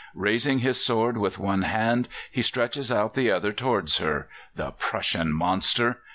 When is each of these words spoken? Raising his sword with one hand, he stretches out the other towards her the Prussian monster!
Raising 0.15 0.57
his 0.65 0.83
sword 0.83 1.15
with 1.15 1.37
one 1.37 1.61
hand, 1.61 2.09
he 2.31 2.41
stretches 2.41 2.91
out 2.91 3.13
the 3.13 3.29
other 3.29 3.51
towards 3.53 3.99
her 3.99 4.27
the 4.55 4.71
Prussian 4.71 5.31
monster! 5.31 6.01